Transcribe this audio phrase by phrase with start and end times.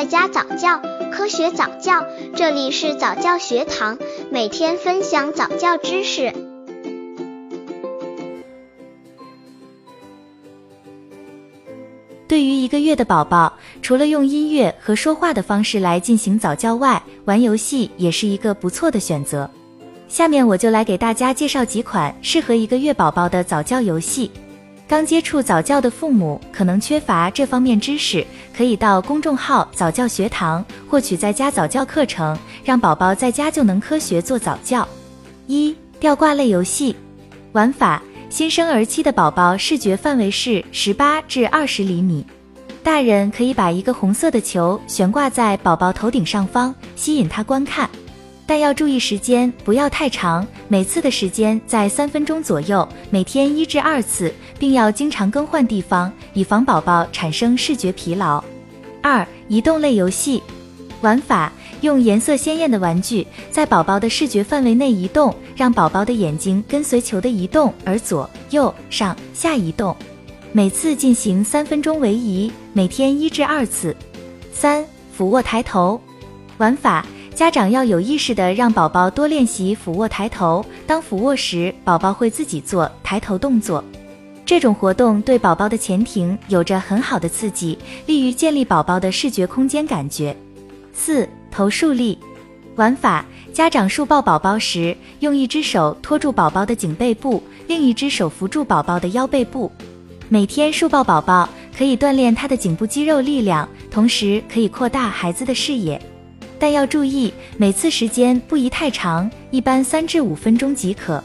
[0.00, 0.80] 在家早教，
[1.12, 3.98] 科学早教，这里是早教学堂，
[4.30, 6.32] 每天分享早教知识。
[12.26, 13.52] 对于一个月的宝宝，
[13.82, 19.50] 除了用音乐和说话的方式来进行早教外，玩游戏也是一个不错的选择。
[20.08, 24.30] 下面我就来给大家介绍几款适合一个月宝宝的早教游戏。
[24.90, 34.86] 刚接触早教的父母可能缺乏这方面知识，可以到公众号早教学堂获取在家早教课程，让宝宝在家就能科学做早教。
[35.46, 36.96] 一、吊挂类游戏，
[37.52, 42.26] 玩法：新生儿期的宝宝视觉范围是十八至二十厘米，
[42.82, 47.88] 大人可以把一个红色的球悬挂在宝宝头顶上方，吸引他观看。
[48.50, 58.42] 但要注意时间不要太长，每次的时间在三分钟左右，每天一至二次，并要经常更换地方，以防宝宝产生视觉疲劳。
[59.00, 60.42] 二、移动类游戏
[61.00, 69.96] 玩法：用颜色鲜艳的玩具在宝宝的视觉范围内移动，让宝宝的眼睛跟随球的移动而左右上下移动，
[70.50, 73.94] 每次进行三分钟为宜，每天一至二次。
[74.52, 76.00] 三、俯卧抬头
[76.58, 77.06] 玩法。
[77.40, 80.62] 家长要有意识的让宝宝多练习俯卧抬头。
[80.86, 83.82] 当俯卧时，宝宝会自己做抬头动作。
[84.44, 90.36] 这种活动对宝宝的前庭有着很好的刺激，利于建立宝宝的视觉空间感觉。
[90.92, 92.18] 四、头竖立
[92.76, 93.24] 玩法：
[93.54, 99.72] 家长竖抱宝宝时，用一只手托住宝宝的颈背部，另一只手扶住宝宝的腰背部。
[100.28, 105.98] 每天竖抱宝宝可以锻炼他的颈部肌肉力量，同时可以扩大孩子的视野。
[106.60, 111.24] 但要注意，每次时间不宜太长，一般三至五分钟即可。